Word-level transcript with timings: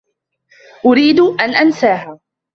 أريد 0.85 1.19
أن 1.19 1.55
أنساها. 1.55 2.19